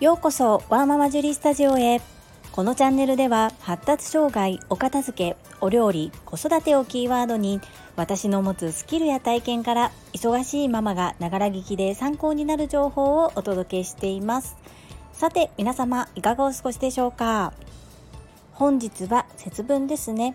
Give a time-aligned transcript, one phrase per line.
[0.00, 2.00] ようこそワーママジュリスタジオへ。
[2.50, 7.60] このチャンネルでは発達障害お片付けお料理子育てをキーワードに
[7.96, 14.56] 私の持つスキルや体験から忙しいママがながら聞きで参考になる情報をお届けしています。
[15.12, 17.52] さて皆様いかがお過ごしでしょうか？
[18.52, 20.34] 本日は節分ですね。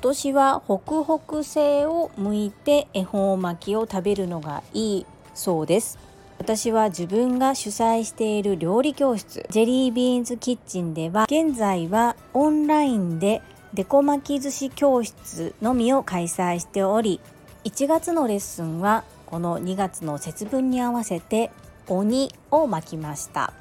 [0.00, 5.98] 年は北北西を向いて恵方巻きを食べるのがいいそうです。
[6.38, 13.42] 私は自分が主催している料理教室ジェリービーンズキッチンでは現在はオンラインで
[13.74, 17.20] デコ巻き寿司教室のみを開催しており
[17.64, 21.50] 1月のレッスンはこの2月の節分に合わせて
[21.88, 23.52] 鬼を巻きました。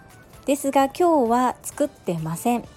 [0.45, 2.74] ですが今日は作ってません。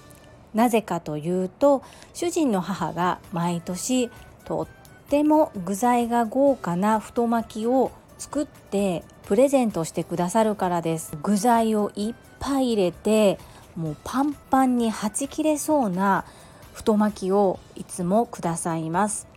[0.53, 4.09] なぜかというと主人の母が毎年
[4.45, 4.67] とっ
[5.09, 11.17] ても具材が豪華な太巻きを作ってプレゼントしてくださるからです。
[11.21, 13.39] 具材をいっぱい入れて
[13.75, 16.25] もうパンパンにはち切れそうな
[16.73, 19.27] 太巻きをいつもくださいます。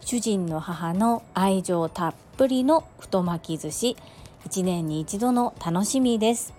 [0.00, 3.96] 主人の母の愛情たっぷりの太巻き寿司。
[4.48, 6.54] 1年に一度の楽しみです。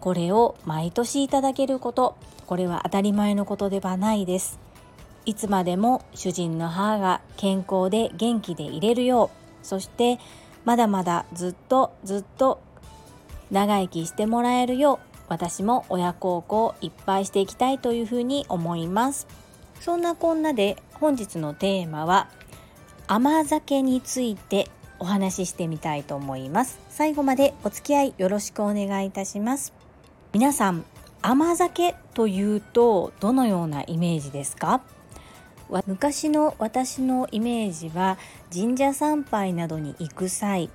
[0.00, 2.16] これを毎年いただけること。
[2.52, 4.60] これは当たり前のことではないです。
[5.24, 9.30] いつまでも主人の母が健康で元気でいれるよ
[9.62, 10.18] うそして
[10.66, 12.60] まだまだずっとずっと
[13.50, 19.26] 長生きしてもらえるよう私も親孝行いっぱいしていきたいというふうに思います。
[19.80, 22.28] そんなこんなで本日のテーマは
[23.06, 26.78] 甘酒についてお話ししてみたいと思います。
[26.90, 29.72] 最後までお付き合いよろしくお願いいたします。
[30.34, 30.84] 皆さん
[31.22, 34.82] 甘酒というとどのようなイメージですか？
[35.86, 38.18] 昔の私のイメージは
[38.52, 40.68] 神社参拝などに行く際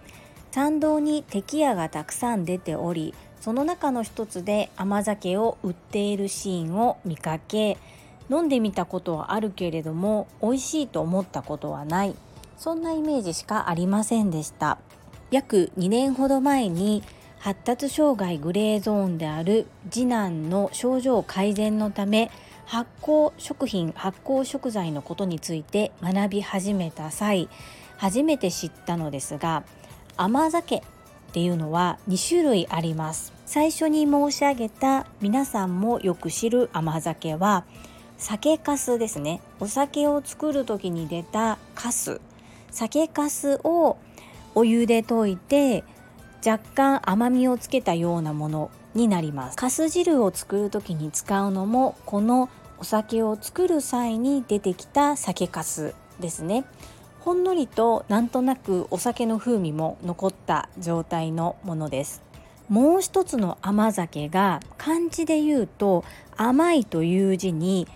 [0.51, 7.77] 参道に敵屋がたくさん出ておりその中の一つで甘酒を売っているシーンを見かけ
[8.31, 12.15] 飲んでみたことはあるけれども美味しいと思ったことはない。
[12.57, 14.79] そんなイメージしかありませんでした。
[15.29, 17.03] 約2年ほど前に
[17.39, 22.31] 発達障害グレーゾーンである次男の症状改善のため
[22.65, 27.49] 発酵食品発酵食材のことについて学び始めた際
[27.97, 29.63] 初めて知ったのですが
[30.17, 30.81] 甘酒っ
[31.31, 33.33] ていうのは2種類あります。
[33.45, 37.65] 最初に申し上げた皆さんもよく知る甘酒は
[38.17, 39.41] 酒粕ですね。
[39.59, 42.19] お酒を作る時に出た粕。
[42.71, 43.97] 酒粕を
[44.55, 45.83] お湯で溶いて
[46.47, 49.57] 若干甘みをつけたようなものになります。
[49.57, 56.63] 粕汁を作る時に使うのもこのお酒を作る際に出てきた酒粕ですね。
[57.19, 62.21] ほんのりとなんとなくお酒の風味も残った状態のものです。
[62.69, 66.05] もう一つの甘酒が漢字で言うと
[66.37, 67.89] 甘いという字に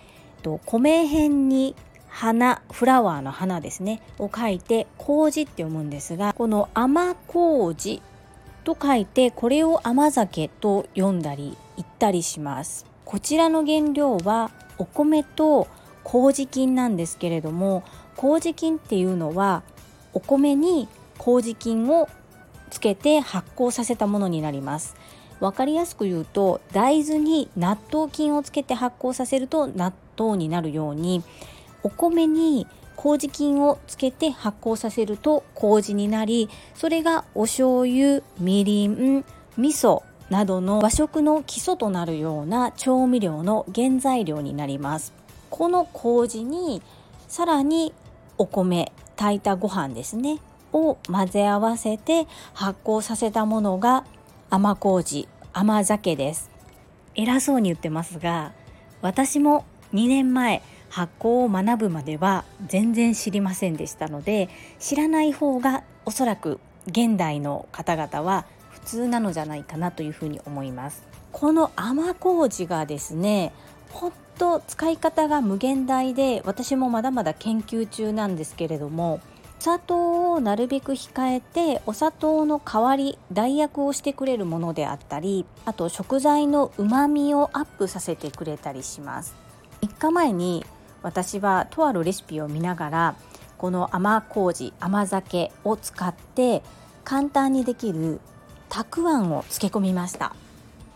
[0.66, 1.74] 米辺に
[2.08, 8.02] 花フラワーの花ですねを書いて麹って読むんですがこの甘麹
[8.62, 12.86] と書いてこれを甘酒と読んだり言ったりします。
[13.04, 15.68] こちらの原料はお米と
[16.04, 17.82] 麹菌なんですけれども
[18.16, 19.62] 麹菌っていうのは
[20.12, 22.08] お米に麹菌を
[22.70, 24.96] つけて発酵させたものになります。
[25.40, 31.22] わかりやすく言うと大豆に納豆菌をつけて発酵させると納豆になるように
[31.82, 32.66] お米に
[33.02, 39.24] 麹菌をつけて発酵させると麹になりそれがお醤油みりん
[39.56, 45.12] 味噌などの和食の基礎となるような調味料の原材料になります。
[45.50, 46.80] この麹に
[47.26, 47.92] さらに
[48.38, 50.38] お米炊いたご飯ですね
[50.72, 54.04] を混ぜ合わせて発酵させたものが
[54.48, 56.50] 甘麹甘酒です。
[57.16, 58.52] 偉そうに言ってますが
[59.02, 71.02] 私も2年前発酵を学ぶまでは全然知りませんでしたので知らない方がおそらく現代の方々は普通なのじゃないかなというふうに思います。
[71.32, 73.54] この甘麹がですね
[73.90, 79.20] ほんと使い方が無限大で私もまだまだ研究中なんですけれども
[79.58, 89.34] お砂糖をなるべく控えてお砂糖の代わり代役をしてくれるものであったりあと食材のうまみをアップさせてくれたりします。
[89.82, 90.64] 3日前に
[91.02, 93.14] 私はとあるレシピを見ながら
[93.58, 96.62] この甘麹甘酒を使って
[97.04, 98.20] 簡単にできる
[98.68, 100.34] たくあんを漬け込みました。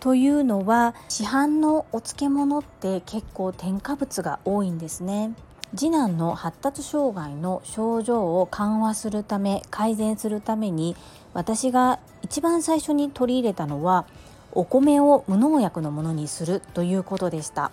[0.00, 5.34] というのは市販のお漬物って結構添加物が多いんですね。
[5.74, 10.96] 次男の発達障害の症状を緩和するため改善するために
[11.34, 14.06] 私が一番最初に取り入れたのは
[14.52, 17.72] お米を無農薬のものにするということでした。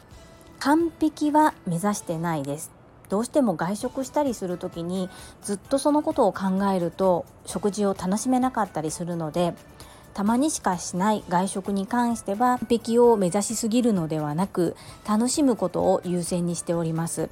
[0.63, 2.71] 完璧は目指してないです。
[3.09, 5.09] どうしても外食したりする時に
[5.41, 9.55] ずっとそのことを考えると食事を楽しめなかったりするので
[10.13, 17.29] たまにしかしない外食に関しては完璧を目指しすぎるのではなく楽しむことを優先にしております。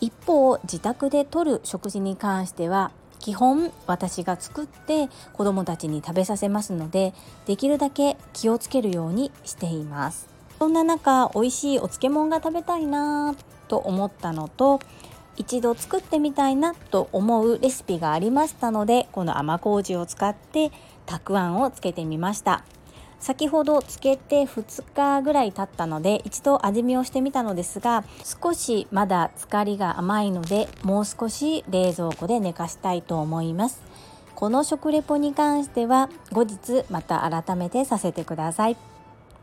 [0.00, 2.90] 一方自宅でとる食事に関しては
[3.20, 7.14] 基本私が作って子どもたちに食べさせますので
[7.46, 10.33] できるだけ気をつけるようにしています。
[10.58, 13.34] そんな中美味しいお漬物が食べたいな
[13.68, 14.80] と思ったのと
[15.36, 20.70] 一度作ってみたいなと思うレシピがありましたのでこの甘麹を使って
[21.06, 22.64] たくあんをつけてみました。
[23.20, 33.82] 先ほどつけて2日ぐらい経ったので一度味見をしてみたのですが少しまだ漬かりが甘いのでもう少し冷蔵庫で寝かしたいと思います。
[34.34, 38.76] この食レポに関しては後日また改めてさせてください。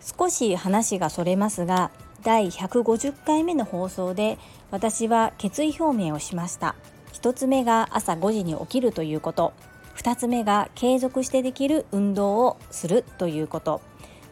[0.01, 1.92] 少し話がそれますが
[2.24, 4.38] 第150回目の放送で
[4.69, 6.75] 私は決意表明をしました。
[7.13, 9.53] 1つ目が朝5時に起きるということ。
[9.98, 13.81] 2つ目が継続してできる運動をするということ。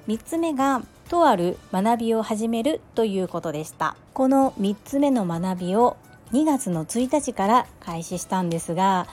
[0.07, 3.95] 3つ目がとある学びを始めるということでした。
[4.13, 5.98] この3つ目の学びを
[6.31, 9.07] 2月の1日から開始したんですが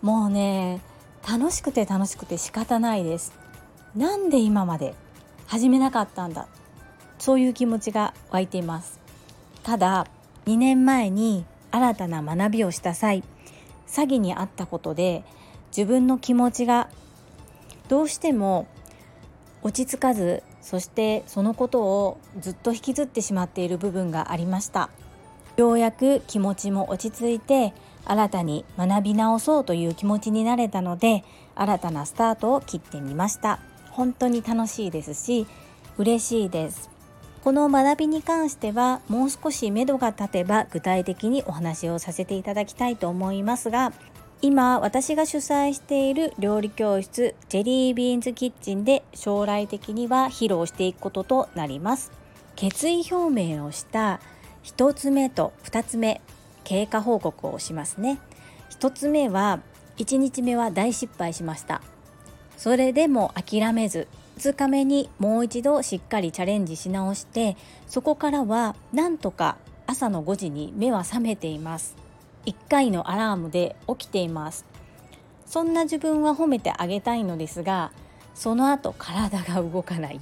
[0.00, 0.80] もうね
[1.28, 3.32] 楽しくて楽しくて仕方ないです。
[3.94, 4.94] なんで今まで
[5.46, 6.48] 始めなかったんだ。
[7.18, 9.00] そういう気持ちが湧いています。
[9.62, 10.06] ただ
[10.46, 13.24] 2年前に新たな学びをした際
[13.86, 15.24] 詐欺にあったことで
[15.76, 16.88] 自分の気持ちが
[17.88, 18.66] どうしても
[19.62, 24.90] 落ち着かずそしてそのことをずっと引きずってしまっている部分がありました。
[25.56, 27.74] ようやく気持ちも落ち着いて
[28.04, 31.24] 新たに学び直そうという気持ちになれたので
[31.54, 33.60] 新たなスタートを切ってみました。
[33.94, 35.46] 本当に楽しいですし
[35.96, 36.90] 嬉しいです。
[37.42, 43.92] この学びに関してはもう少し目処が立てば具体的にお話をさせていただきたいと思いますが
[44.40, 52.12] 今私が主催している料理教室ジェリービーンズキッチンで将来的には披露していくこととなります。
[52.56, 54.20] 決意表明をした
[54.64, 56.20] 1つ目と2つ目
[56.62, 58.18] 経過報告をしますね。
[58.70, 59.60] 1つ目は
[59.98, 61.82] 1日目は大失敗しました。
[62.56, 64.08] それでも諦めず
[64.38, 67.56] 2日目にもう一度しっかりチャレンジし直して
[67.86, 69.56] そこからはなんとか
[69.86, 71.96] 朝の5時に目は覚めています。
[72.46, 74.64] 1回のアラームで起きています。
[75.46, 77.92] そんな自分は褒めてあげたいのですが
[78.34, 80.20] その後体が動かない。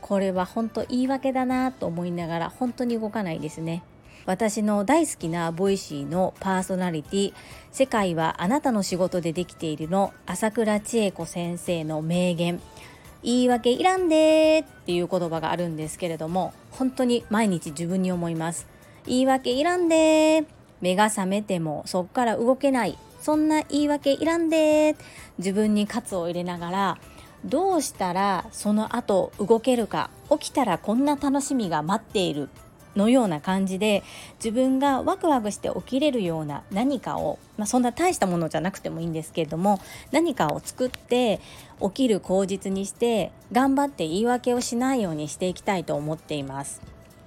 [0.00, 3.82] これは本当言い訳だなと思いながら本当に動かないですね。
[4.26, 7.34] 私の大好きな Voicy のパーソナリティ
[7.70, 12.60] 「世界はあなたの仕事でできている」の朝倉千恵子先生の名言
[13.22, 18.66] 「言い訳いらんで」っていう言葉があるんですけれども本当に毎日自分に思います。
[19.06, 20.44] 言い訳いらんで
[20.80, 22.98] 目が覚めてもそっから動けない。
[23.20, 24.94] そんな言い訳いらんで
[25.38, 26.98] 自分に喝を入れながら
[27.44, 32.48] どうしたらその後動けるか起きたらこんな楽しみが待っている。
[32.96, 34.02] のような感じで
[34.38, 41.40] 自分がワクワクして起きれるような何かを、まあ、そんな大したものじゃなくてもいいんですけれども何かを作って
[41.80, 46.80] 起きる口実にして頑張って言い訳をしないようにしていきたいと思っています。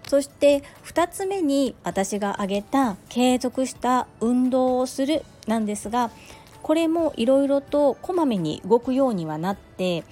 [0.08, 6.10] そして2つ目に私が挙げた継続した運動をするなんですが
[6.64, 10.04] これもいろいろとこまめに動くようにはなって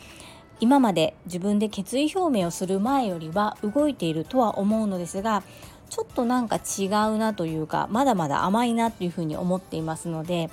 [0.60, 5.44] 今まで自分で決意表明をする前よりは動いているとは思うのですが
[5.90, 10.50] ちょっとなんか違うなというかまだまだ甘いなというふうに思っていますので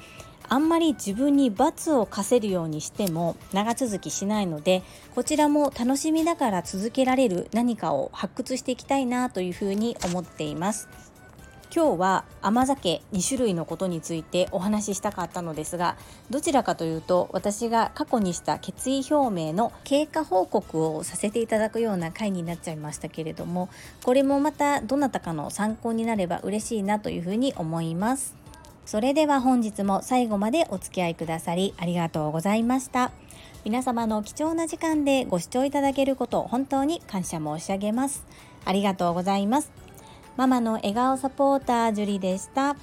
[0.49, 4.83] あんまり自分に罰を課せるようにしても長続きしないので
[5.15, 11.13] こちらも楽しみながら続けられる何かを発掘していきたいなというふうに思っています。
[11.75, 15.97] 今日は甘酒2種類のことについてお話ししたかったのですが
[16.31, 23.69] どちらかというと私が過去にした決意表明の経過報告をさせていただくような回になっちゃいましたけれども
[24.04, 28.37] これもまたどなたかの参考になれば嬉しいなというふうに思います
[28.87, 33.12] それでは本日も最後までお付き合いくださりありがとうございました。
[33.64, 38.26] 皆様の貴重な時間でご視聴いただけることを本当に感謝申し上げます。
[38.66, 39.84] ありがとうございます。
[40.37, 42.76] ママの笑顔サポータージュリでした。